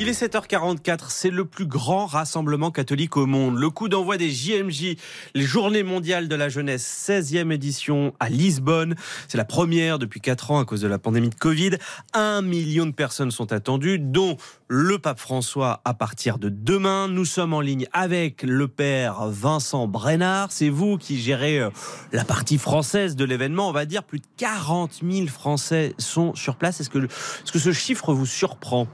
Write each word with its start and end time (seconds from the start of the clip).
Il 0.00 0.08
est 0.08 0.22
7h44, 0.22 1.06
c'est 1.08 1.28
le 1.28 1.44
plus 1.44 1.66
grand 1.66 2.06
rassemblement 2.06 2.70
catholique 2.70 3.16
au 3.16 3.26
monde. 3.26 3.58
Le 3.58 3.68
coup 3.68 3.88
d'envoi 3.88 4.16
des 4.16 4.30
JMJ, 4.30 4.94
les 5.34 5.42
Journées 5.42 5.82
mondiales 5.82 6.28
de 6.28 6.36
la 6.36 6.48
jeunesse, 6.48 7.08
16e 7.08 7.50
édition 7.50 8.14
à 8.20 8.28
Lisbonne. 8.28 8.94
C'est 9.26 9.38
la 9.38 9.44
première 9.44 9.98
depuis 9.98 10.20
4 10.20 10.52
ans 10.52 10.60
à 10.60 10.64
cause 10.64 10.82
de 10.82 10.86
la 10.86 11.00
pandémie 11.00 11.30
de 11.30 11.34
Covid. 11.34 11.70
Un 12.14 12.42
million 12.42 12.86
de 12.86 12.92
personnes 12.92 13.32
sont 13.32 13.52
attendues, 13.52 13.98
dont 13.98 14.36
le 14.68 15.00
pape 15.00 15.18
François 15.18 15.80
à 15.84 15.94
partir 15.94 16.38
de 16.38 16.48
demain. 16.48 17.08
Nous 17.08 17.24
sommes 17.24 17.52
en 17.52 17.60
ligne 17.60 17.88
avec 17.92 18.44
le 18.44 18.68
père 18.68 19.26
Vincent 19.26 19.88
Brennard. 19.88 20.52
C'est 20.52 20.68
vous 20.68 20.96
qui 20.96 21.18
gérez 21.20 21.58
euh, 21.58 21.70
la 22.12 22.24
partie 22.24 22.58
française 22.58 23.16
de 23.16 23.24
l'événement. 23.24 23.68
On 23.68 23.72
va 23.72 23.84
dire 23.84 24.04
plus 24.04 24.20
de 24.20 24.26
40 24.36 25.00
000 25.02 25.26
Français 25.26 25.96
sont 25.98 26.36
sur 26.36 26.54
place. 26.54 26.78
Est-ce 26.78 26.90
que, 26.90 26.98
est-ce 26.98 27.50
que 27.50 27.58
ce 27.58 27.72
chiffre 27.72 28.12
vous 28.12 28.26
surprend? 28.26 28.86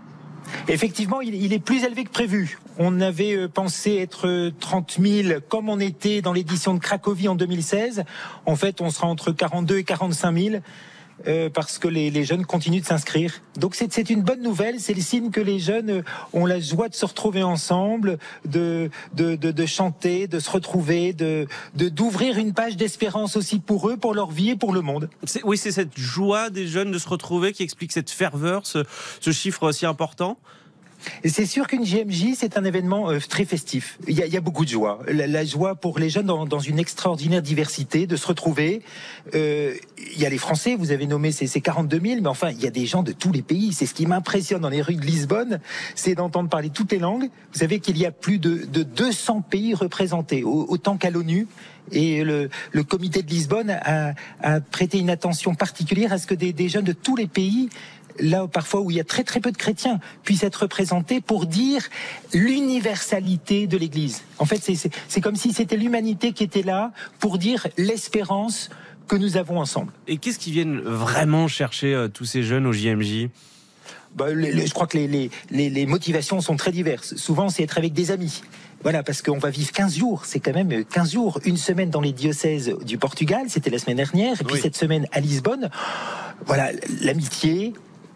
Effectivement, 0.68 1.20
il, 1.20 1.52
est 1.52 1.58
plus 1.58 1.84
élevé 1.84 2.04
que 2.04 2.10
prévu. 2.10 2.58
On 2.78 3.00
avait 3.00 3.36
euh, 3.36 3.48
pensé 3.48 3.96
être 3.96 4.52
30 4.60 4.98
000 5.00 5.40
comme 5.48 5.68
on 5.68 5.80
était 5.80 6.22
dans 6.22 6.32
l'édition 6.32 6.74
de 6.74 6.78
Cracovie 6.78 7.28
en 7.28 7.34
2016. 7.34 8.04
En 8.46 8.56
fait, 8.56 8.80
on 8.80 8.90
sera 8.90 9.06
entre 9.06 9.32
42 9.32 9.78
et 9.78 9.84
45 9.84 10.38
000. 10.38 10.56
Euh, 11.28 11.48
parce 11.48 11.78
que 11.78 11.86
les, 11.86 12.24
jeunes 12.24 12.44
continuent 12.44 12.80
de 12.80 12.86
s'inscrire. 12.86 13.34
Donc 13.56 13.76
c'est 13.76 14.10
une 14.10 14.22
bonne 14.22 14.42
nouvelle, 14.42 14.80
c'est 14.80 14.94
le 14.94 15.00
signe 15.00 15.30
que 15.30 15.40
les 15.40 15.58
jeunes 15.60 15.90
euh, 15.90 16.02
ont 16.32 16.44
la 16.44 16.58
joie 16.58 16.88
de 16.88 16.94
se 16.94 17.06
retrouver 17.06 17.42
ensemble, 17.42 18.18
de, 18.44 18.90
de, 19.14 19.36
de, 19.36 19.66
chanter, 19.66 20.26
de 20.26 20.40
se 20.40 20.50
retrouver, 20.50 21.12
de 21.12 21.46
d'ouvrir 21.74 22.38
une 22.38 22.52
page 22.52 22.76
d'espérance 22.76 23.36
aussi 23.36 23.60
pour 23.60 23.88
eux, 23.88 23.96
pour 23.96 24.12
leur 24.12 24.30
vie 24.32 24.50
et 24.50 24.56
pour 24.56 24.72
le 24.72 24.80
monde. 24.80 25.08
Oui, 25.44 25.56
c'est 25.56 25.72
cette 25.72 25.96
joie 25.96 26.50
des 26.50 26.66
jeunes 26.66 26.90
de 26.90 26.98
se 26.98 27.08
retrouver 27.08 27.52
qui 27.52 27.62
explique 27.62 27.92
cette 27.92 28.10
ferveur, 28.10 28.66
ce, 28.66 28.84
ce 29.20 29.30
chiffre 29.30 29.70
si 29.70 29.86
important 29.86 30.36
c'est 31.24 31.46
sûr 31.46 31.66
qu'une 31.66 31.84
GMJ, 31.84 32.34
c'est 32.36 32.56
un 32.56 32.64
événement 32.64 33.10
euh, 33.10 33.18
très 33.18 33.44
festif. 33.44 33.98
Il 34.08 34.16
y, 34.16 34.36
a, 34.36 34.40
beaucoup 34.40 34.64
de 34.64 34.70
joie. 34.70 35.00
La, 35.08 35.44
joie 35.44 35.74
pour 35.74 35.98
les 35.98 36.10
jeunes 36.10 36.26
dans, 36.26 36.58
une 36.58 36.78
extraordinaire 36.78 37.42
diversité, 37.42 38.06
de 38.06 38.16
se 38.16 38.26
retrouver. 38.26 38.82
Euh, 39.34 39.74
il 40.12 40.20
y 40.20 40.26
a 40.26 40.28
les 40.28 40.38
Français, 40.38 40.76
vous 40.76 40.92
avez 40.92 41.06
nommé 41.06 41.32
ces, 41.32 41.60
42 41.60 42.00
000, 42.00 42.20
mais 42.20 42.28
enfin, 42.28 42.50
il 42.50 42.60
y 42.60 42.66
a 42.66 42.70
des 42.70 42.86
gens 42.86 43.02
de 43.02 43.12
tous 43.12 43.32
les 43.32 43.42
pays. 43.42 43.72
C'est 43.72 43.86
ce 43.86 43.94
qui 43.94 44.06
m'impressionne 44.06 44.60
dans 44.60 44.68
les 44.68 44.82
rues 44.82 44.96
de 44.96 45.04
Lisbonne, 45.04 45.60
c'est 45.94 46.14
d'entendre 46.14 46.48
parler 46.48 46.70
toutes 46.70 46.92
les 46.92 46.98
langues. 46.98 47.30
Vous 47.52 47.58
savez 47.58 47.80
qu'il 47.80 47.98
y 47.98 48.06
a 48.06 48.10
plus 48.10 48.38
de, 48.38 48.64
200 48.82 49.42
pays 49.42 49.74
représentés, 49.74 50.44
autant 50.44 50.96
qu'à 50.96 51.10
l'ONU. 51.10 51.46
Et 51.92 52.24
le, 52.24 52.48
comité 52.88 53.22
de 53.22 53.30
Lisbonne 53.30 53.70
a, 53.70 54.14
prêté 54.70 54.98
une 54.98 55.10
attention 55.10 55.54
particulière 55.54 56.12
à 56.12 56.18
ce 56.18 56.26
que 56.26 56.34
des 56.34 56.68
jeunes 56.68 56.84
de 56.84 56.92
tous 56.92 57.16
les 57.16 57.26
pays 57.26 57.68
là 58.18 58.46
parfois 58.46 58.80
où 58.80 58.90
il 58.90 58.96
y 58.96 59.00
a 59.00 59.04
très 59.04 59.24
très 59.24 59.40
peu 59.40 59.52
de 59.52 59.56
chrétiens, 59.56 60.00
puissent 60.22 60.42
être 60.42 60.62
représentés 60.62 61.20
pour 61.20 61.46
dire 61.46 61.82
l'universalité 62.32 63.66
de 63.66 63.76
l'Église. 63.76 64.22
En 64.38 64.44
fait, 64.44 64.60
c'est 65.08 65.20
comme 65.20 65.36
si 65.36 65.52
c'était 65.52 65.76
l'humanité 65.76 66.32
qui 66.32 66.44
était 66.44 66.62
là 66.62 66.92
pour 67.18 67.38
dire 67.38 67.66
l'espérance 67.76 68.70
que 69.08 69.16
nous 69.16 69.36
avons 69.36 69.60
ensemble. 69.60 69.92
Et 70.06 70.16
qu'est-ce 70.16 70.38
qui 70.38 70.50
viennent 70.50 70.80
vraiment 70.80 71.46
chercher 71.48 71.94
euh, 71.94 72.08
tous 72.08 72.24
ces 72.24 72.42
jeunes 72.42 72.66
au 72.66 72.72
JMJ 72.72 73.28
bah, 74.14 74.26
je 74.30 74.72
crois 74.72 74.86
que 74.86 74.96
les, 74.96 75.30
les, 75.50 75.86
motivations 75.86 76.40
sont 76.40 76.56
très 76.56 76.70
diverses. 76.70 77.16
Souvent, 77.16 77.48
c'est 77.48 77.64
être 77.64 77.78
avec 77.78 77.92
des 77.92 78.12
amis. 78.12 78.42
Voilà, 78.84 79.02
parce 79.02 79.22
qu'on 79.22 79.38
va 79.38 79.50
vivre 79.50 79.72
15 79.72 79.96
jours, 79.96 80.24
c'est 80.24 80.38
quand 80.38 80.52
même 80.52 80.84
15 80.84 81.12
jours, 81.12 81.40
une 81.44 81.56
semaine 81.56 81.90
dans 81.90 82.00
les 82.00 82.12
diocèses 82.12 82.76
du 82.84 82.96
Portugal, 82.96 83.46
c'était 83.48 83.70
la 83.70 83.78
semaine 83.78 83.96
dernière, 83.96 84.40
et 84.40 84.44
puis 84.44 84.60
cette 84.60 84.76
semaine 84.76 85.08
à 85.10 85.18
Lisbonne. 85.18 85.68
Voilà, 86.46 86.70
l'amitié, 87.00 87.72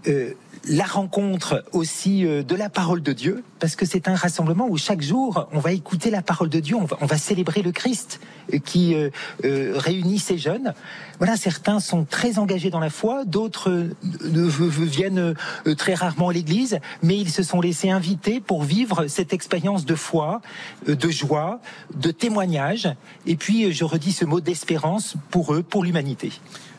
euh, 0.09 0.33
la 0.69 0.85
rencontre 0.85 1.65
aussi 1.73 2.27
euh, 2.27 2.43
de 2.43 2.55
la 2.57 2.69
parole 2.69 3.01
de 3.01 3.13
Dieu, 3.13 3.45
parce 3.61 3.77
que 3.77 3.87
c'est 3.87 4.09
un 4.09 4.17
rassemblement 4.17 4.67
où 4.69 4.77
chaque 4.77 5.03
jour 5.03 5.49
on 5.53 5.61
va 5.61 5.73
écouter 5.73 6.11
la 6.11 6.21
parole 6.21 6.49
de 6.49 6.59
Dieu, 6.61 6.77
on 6.77 7.07
va, 7.07 7.17
célébrer 7.17 7.63
le 7.63 7.71
Christ 7.71 8.21
euh, 8.53 8.59
qui 8.59 8.97
réunit 9.45 10.19
ces 10.19 10.37
jeunes. 10.37 10.75
Voilà, 11.19 11.37
certains 11.37 11.81
sont 11.81 12.05
très 12.05 12.39
engagés 12.39 12.71
dans 12.71 12.81
la 12.81 12.91
foi, 12.91 13.25
d'autres 13.25 13.89
viennent 14.13 15.35
très 15.77 15.95
rarement 15.95 16.29
à 16.29 16.33
l'église, 16.33 16.81
mais 17.03 17.17
ils 17.17 17.31
se 17.31 17.43
sont 17.43 17.61
laissés 17.61 17.91
inviter 17.91 18.41
pour 18.41 18.65
vivre 18.65 19.07
cette 19.07 19.33
expérience 19.33 19.85
de 19.85 19.95
foi, 19.95 20.41
de 20.87 21.09
joie, 21.09 21.61
de 21.95 22.11
témoignage, 22.11 22.89
et 23.27 23.37
puis 23.37 23.73
je 23.73 23.85
redis 23.85 24.13
ce 24.13 24.25
mot 24.25 24.41
d'espérance 24.41 25.15
pour 25.31 25.55
eux, 25.55 25.63
pour 25.63 25.85
l'humanité. 25.85 26.33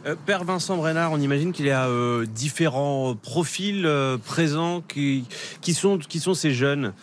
Euh, 0.06 0.16
Père 0.26 0.44
Vincent 0.44 0.78
Brenard, 0.78 1.12
on 1.12 1.20
imagine 1.20 1.52
qu'il 1.52 1.66
y 1.66 1.72
a 1.72 1.88
euh, 1.88 2.26
différents 2.26 3.16
profils 3.16 3.86
euh, 3.86 4.18
présents 4.18 4.82
qui, 4.82 5.26
sont, 5.74 6.00
ces 6.34 6.54
jeunes. 6.54 6.94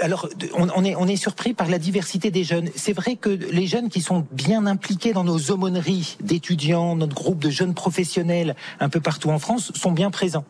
alors, 0.00 0.28
on, 0.54 0.84
est, 0.84 0.94
on 0.96 1.06
est 1.06 1.16
surpris 1.16 1.52
par 1.52 1.68
la 1.68 1.78
diversité 1.78 2.30
des 2.30 2.44
jeunes. 2.44 2.70
C'est 2.74 2.94
vrai 2.94 3.16
que 3.16 3.28
les 3.28 3.66
jeunes 3.66 3.90
qui 3.90 4.00
sont 4.00 4.26
bien 4.32 4.66
impliqués 4.66 5.12
dans 5.12 5.24
nos 5.24 5.38
aumôneries 5.50 6.16
d'étudiants, 6.20 6.96
notre 6.96 7.14
groupe 7.14 7.40
de 7.40 7.50
jeunes 7.50 7.74
professionnels 7.74 8.56
un 8.80 8.88
peu 8.88 9.00
partout 9.00 9.30
en 9.30 9.38
France, 9.38 9.72
sont 9.74 9.92
bien 9.92 10.10
présents. 10.10 10.44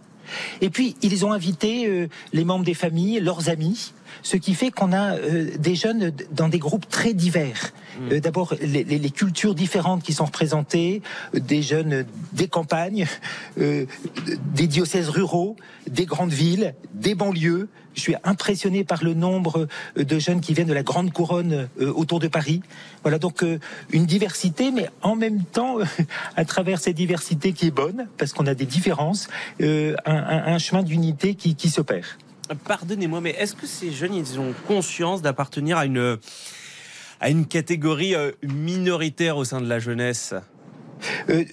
Et 0.61 0.71
puis, 0.71 0.97
ils 1.03 1.27
ont 1.27 1.33
invité 1.33 2.09
les 2.33 2.45
membres 2.45 2.65
des 2.65 2.75
familles, 2.75 3.21
leurs 3.21 3.51
amis, 3.51 3.93
ce 4.23 4.37
qui 4.37 4.55
fait 4.55 4.71
qu'on 4.71 4.93
a 4.93 5.17
euh, 5.17 5.51
des 5.59 5.75
jeunes 5.75 6.13
dans 6.33 6.49
des 6.49 6.59
groupes 6.59 6.89
très 6.89 7.15
divers. 7.15 7.73
Hmm. 7.99 8.13
Euh, 8.13 8.21
d'abord, 8.21 8.55
les, 8.61 9.11
cultures 9.11 9.55
différentes 9.55 10.03
qui 10.03 10.13
sont 10.13 10.25
représentées, 10.25 11.03
euh, 11.35 11.41
des 11.41 11.63
jeunes 11.63 12.05
des 12.33 12.49
campagnes, 12.49 13.07
des 13.57 14.67
diocèses 14.67 15.09
ruraux, 15.09 15.57
des 15.89 16.05
grandes 16.05 16.33
villes, 16.33 16.75
des 16.95 17.15
banlieues. 17.15 17.69
Je 17.95 18.01
suis 18.01 18.17
impressionné 18.25 18.83
par 18.83 19.05
le 19.05 19.15
nombre 19.15 19.69
de 19.97 20.19
jeunes 20.19 20.41
qui 20.41 20.53
viennent 20.53 20.69
de 20.69 20.75
la 20.75 20.83
grande 20.83 21.13
couronne 21.13 21.69
autour 21.79 22.19
de 22.19 22.27
Paris. 22.27 22.61
Voilà 23.03 23.19
donc 23.21 23.45
une 23.93 24.05
diversité, 24.05 24.73
mais 24.73 24.91
en 25.03 25.15
même 25.15 25.45
temps, 25.45 25.77
à 26.37 26.45
travers 26.45 26.81
cette 26.81 26.97
diversité 26.97 27.53
qui 27.53 27.69
est 27.69 27.71
bonne, 27.71 28.09
parce 28.19 28.33
qu'on 28.33 28.47
a 28.47 28.55
des 28.55 28.67
différences, 28.67 29.29
un, 29.61 30.59
chemin 30.59 30.83
d'unité 30.83 31.37
qui, 31.37 31.55
qui 31.55 31.71
s'opère. 31.71 32.19
Pardonnez-moi, 32.65 33.21
mais 33.21 33.31
est-ce 33.31 33.55
que 33.55 33.67
ces 33.67 33.91
jeunes, 33.91 34.15
ont 34.39 34.55
conscience 34.67 35.23
d'appartenir 35.23 35.79
à 35.79 35.87
une, 35.87 36.19
à 37.21 37.31
catégorie 37.49 38.15
euh, 38.15 38.33
minoritaire 38.43 39.37
au 39.37 39.45
sein 39.45 39.61
de 39.61 39.69
la 39.69 39.79
jeunesse? 39.79 40.35
Euh, 41.29 41.45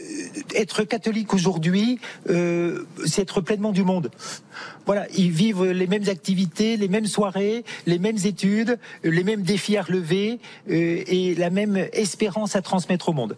être 0.56 0.84
catholique 0.84 1.34
aujourd'hui, 1.34 2.00
euh, 2.30 2.84
c'est 3.06 3.22
être 3.22 3.42
pleinement 3.42 3.72
du 3.72 3.84
monde. 3.84 4.12
Voilà, 4.86 5.08
ils 5.16 5.32
vivent 5.32 5.66
les 5.66 5.88
mêmes 5.88 6.08
activités, 6.10 6.78
les 6.78 6.88
mêmes 6.88 7.06
soirées, 7.06 7.64
les 7.86 8.00
mêmes 8.00 8.18
études, 8.24 8.78
les 9.04 9.24
mêmes 9.24 9.42
défis 9.42 9.78
à 9.78 9.84
relever 9.84 10.40
et 10.68 11.36
la 11.36 11.50
même 11.50 11.78
espérance 11.94 12.56
à 12.56 12.62
transmettre 12.62 13.10
au 13.10 13.14
monde 13.14 13.36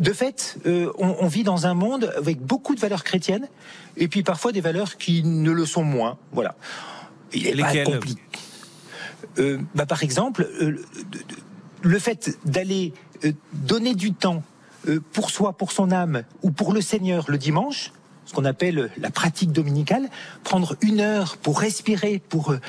de 0.00 0.12
fait, 0.12 0.58
euh, 0.66 0.92
on, 0.98 1.26
vit 1.26 1.42
dans 1.42 1.66
un 1.66 1.74
monde 1.74 2.12
avec 2.16 2.40
beaucoup 2.40 2.74
de 2.74 2.80
valeurs 2.80 3.04
chrétiennes 3.04 3.48
et 3.96 4.08
puis 4.08 4.22
parfois 4.22 4.52
des 4.52 4.60
valeurs 4.60 4.96
qui 4.96 5.22
ne 5.22 5.50
le 5.50 5.66
sont 5.66 5.84
moins. 5.84 6.18
Voilà. 6.32 6.54
Il 7.32 7.46
est 7.46 7.56
pas 7.56 7.84
compliqué. 7.84 8.20
Euh, 9.38 9.58
bah, 9.74 9.86
par 9.86 10.02
exemple, 10.02 10.48
euh, 10.60 10.84
le 11.82 11.98
fait 11.98 12.38
d'aller 12.44 12.92
donner 13.52 13.94
du 13.94 14.12
temps 14.12 14.42
pour 15.12 15.30
soi, 15.30 15.52
pour 15.52 15.72
son 15.72 15.90
âme 15.90 16.22
ou 16.42 16.50
pour 16.50 16.72
le 16.72 16.80
Seigneur 16.80 17.24
le 17.28 17.38
dimanche, 17.38 17.92
ce 18.26 18.34
qu'on 18.34 18.44
appelle 18.44 18.90
la 18.98 19.10
pratique 19.10 19.52
dominicale, 19.52 20.08
prendre 20.44 20.76
une 20.82 21.00
heure 21.00 21.36
pour 21.38 21.60
respirer, 21.60 22.20
pour 22.28 22.50
euh, 22.50 22.60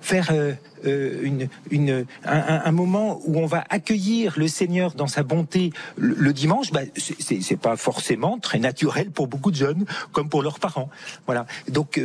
faire 0.00 0.30
euh, 0.32 0.54
euh, 0.86 1.20
une, 1.22 1.48
une, 1.70 2.06
un, 2.24 2.72
moment 2.72 3.20
où 3.24 3.38
on 3.38 3.46
va 3.46 3.64
accueillir 3.68 4.34
le 4.36 4.48
Seigneur 4.48 4.94
dans 4.94 5.06
sa 5.06 5.22
bonté 5.22 5.72
le, 5.96 6.32
dimanche, 6.32 6.72
bah, 6.72 6.80
c'est 6.96 7.56
pas 7.56 7.76
forcément 7.76 8.38
très 8.38 8.58
naturel 8.58 9.10
pour 9.10 9.28
beaucoup 9.28 9.50
de 9.50 9.56
jeunes, 9.56 9.84
comme 10.12 10.28
pour 10.28 10.42
leurs 10.42 10.58
parents. 10.58 10.90
Voilà. 11.26 11.46
Donc, 11.68 12.00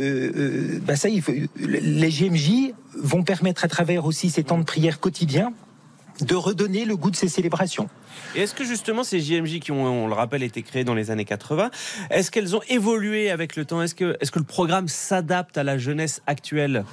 bah 0.82 0.94
ça, 0.94 1.08
il 1.08 1.22
faut, 1.22 1.32
les 1.58 2.08
GMJ 2.10 2.72
vont 2.94 3.24
permettre 3.24 3.64
à 3.64 3.68
travers 3.68 4.04
aussi 4.04 4.30
ces 4.30 4.44
temps 4.44 4.58
de 4.58 4.64
prière 4.64 5.00
quotidiens 5.00 5.52
de 6.20 6.34
redonner 6.34 6.84
le 6.84 6.96
goût 6.96 7.10
de 7.10 7.16
ces 7.16 7.28
célébrations. 7.28 7.88
Et 8.34 8.42
est-ce 8.42 8.54
que 8.54 8.64
justement 8.64 9.04
ces 9.04 9.20
JMJ 9.20 9.60
qui 9.60 9.72
ont, 9.72 9.84
on 9.84 10.08
le 10.08 10.14
rappelle, 10.14 10.42
été 10.42 10.62
créés 10.62 10.84
dans 10.84 10.94
les 10.94 11.10
années 11.10 11.24
80, 11.24 11.70
est-ce 12.10 12.30
qu'elles 12.30 12.56
ont 12.56 12.62
évolué 12.68 13.30
avec 13.30 13.56
le 13.56 13.64
temps? 13.64 13.82
Est-ce 13.82 13.94
que, 13.94 14.16
est 14.20 14.30
que 14.30 14.38
le 14.38 14.44
programme 14.44 14.88
s'adapte 14.88 15.56
à 15.58 15.64
la 15.64 15.78
jeunesse 15.78 16.22
actuelle? 16.26 16.84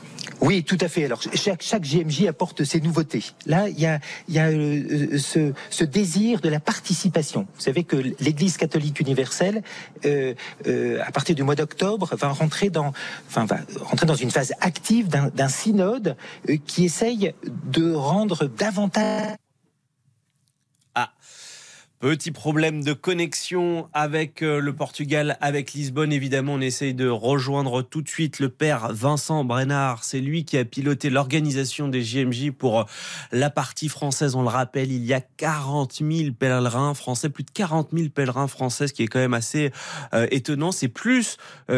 Oui, 0.42 0.63
tout 0.63 0.77
à 0.81 0.88
fait. 0.88 1.06
Alors 1.06 1.22
chaque, 1.33 1.62
chaque 1.62 1.83
JMJ 1.83 2.27
apporte 2.27 2.63
ses 2.63 2.81
nouveautés. 2.81 3.24
Là, 3.45 3.69
il 3.69 3.80
y 3.80 3.86
a, 3.86 4.00
y 4.30 4.39
a 4.39 4.48
euh, 4.48 5.18
ce, 5.18 5.54
ce, 5.69 5.83
désir 5.83 6.42
de 6.42 6.50
la 6.50 6.60
participation. 6.60 7.48
Vous 7.56 7.62
savez 7.62 7.83
que 7.83 7.95
l'Église 8.19 8.57
catholique 8.57 9.00
universelle, 9.00 9.63
euh, 10.06 10.33
euh, 10.68 11.00
à 11.06 11.12
partir 11.12 11.36
du 11.36 11.44
mois 11.44 11.56
d'octobre, 11.56 12.16
va 12.16 12.30
rentrer 12.30 12.69
dans, 12.69 12.94
enfin, 13.27 13.45
va 13.45 13.60
rentrer 13.81 14.06
dans 14.06 14.16
une 14.16 14.31
phase 14.31 14.54
active 14.62 15.07
d'un 15.07 15.50
synode 15.50 16.16
euh, 16.50 16.57
qui 16.66 16.86
essaye 16.86 17.33
de 17.66 17.94
rendre 17.94 18.45
davantage 18.45 19.15
あ 20.94 21.14
Petit 22.02 22.32
problème 22.32 22.84
de 22.84 22.92
connexion 22.92 23.88
avec 23.94 24.42
euh, 24.44 24.60
le 24.60 24.74
Portugal, 24.74 25.38
avec 25.40 25.72
Lisbonne. 25.72 26.12
Évidemment, 26.12 26.56
on 26.56 26.60
essaye 26.60 26.94
de 26.94 27.08
rejoindre 27.08 27.82
tout 27.82 28.02
de 28.02 28.10
suite 28.10 28.40
le 28.40 28.50
père 28.50 28.90
Vincent 28.92 29.46
Brennard. 29.46 30.04
C'est 30.04 30.20
lui 30.20 30.44
qui 30.44 30.58
a 30.58 30.66
piloté 30.66 31.10
l'organisation 31.10 31.88
des 31.88 32.04
JMJ 32.04 32.52
pour 32.52 32.82
euh, 32.82 32.84
la 33.32 33.50
partie 33.50 33.88
française. 33.88 34.36
On 34.36 34.42
le 34.42 34.50
rappelle, 34.50 34.92
il 34.92 35.06
y 35.06 35.14
a 35.14 35.22
40 35.22 36.02
000 36.02 36.34
pèlerins 36.38 36.94
français, 36.96 37.30
plus 37.30 37.46
de 37.46 37.52
40 37.52 37.92
000 37.94 38.10
pèlerins 38.10 38.50
français, 38.50 38.88
ce 38.88 38.94
qui 38.94 39.04
est 39.04 39.08
quand 39.08 39.20
même 39.20 39.34
assez 39.34 39.72
euh, 40.14 40.28
étonnant. 40.32 40.74
C'est 40.74 40.90
plus 40.90 41.38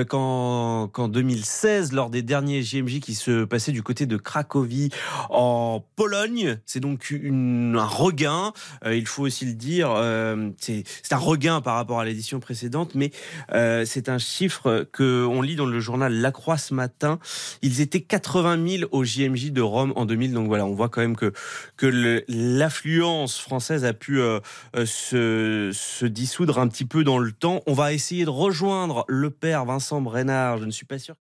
qu'en 0.09 0.89
2016, 0.97 1.93
lors 1.93 2.09
des 2.09 2.23
derniers 2.23 2.63
JMJ 2.63 3.01
qui 3.01 3.13
se 3.13 3.45
passaient 3.45 3.71
du 3.71 3.83
côté 3.83 4.07
de 4.07 4.17
Cracovie 4.17 4.89
en 5.29 5.85
Pologne. 5.95 6.57
C'est 6.65 6.79
donc 6.79 7.13
un 7.13 7.85
regain. 7.85 8.51
il 8.85 9.05
faut 9.05 9.23
aussi 9.23 9.45
le 9.45 9.53
dire 9.53 10.06
euh, 10.07 10.51
c'est 10.59 10.83
un 11.11 11.17
regain 11.17 11.61
par 11.61 11.75
rapport 11.75 11.99
à 11.99 12.05
l'édition 12.05 12.39
précédente, 12.39 12.95
mais 12.95 13.11
euh, 13.53 13.85
c'est 13.85 14.09
un 14.09 14.17
chiffre 14.17 14.87
que 14.91 15.25
on 15.25 15.41
lit 15.41 15.55
dans 15.55 15.65
le 15.65 15.79
journal 15.79 16.13
La 16.13 16.31
Croix 16.31 16.57
ce 16.57 16.73
matin. 16.73 17.19
Ils 17.61 17.81
étaient 17.81 18.01
80 18.01 18.67
000 18.79 18.89
au 18.91 19.03
JMJ 19.03 19.51
de 19.51 19.61
Rome 19.61 19.93
en 19.95 20.05
2000. 20.05 20.33
Donc 20.33 20.47
voilà, 20.47 20.65
on 20.65 20.73
voit 20.73 20.89
quand 20.89 21.01
même 21.01 21.15
que 21.15 21.33
que 21.75 22.23
l'affluence 22.27 23.39
française 23.39 23.85
a 23.85 23.93
pu 23.93 24.19
euh, 24.19 24.39
se, 24.85 25.71
se 25.73 26.05
dissoudre 26.05 26.59
un 26.59 26.67
petit 26.67 26.85
peu 26.85 27.03
dans 27.03 27.19
le 27.19 27.31
temps. 27.31 27.61
On 27.67 27.73
va 27.73 27.93
essayer 27.93 28.25
de 28.25 28.29
rejoindre 28.29 29.05
le 29.07 29.29
père 29.29 29.65
Vincent 29.65 30.01
Brennard. 30.01 30.57
Je 30.57 30.65
ne 30.65 30.71
suis 30.71 30.85
pas 30.85 30.99
sûr. 30.99 31.15